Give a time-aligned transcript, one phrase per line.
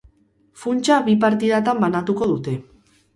[0.61, 2.55] Funtsa bi partidatan banatuko dute.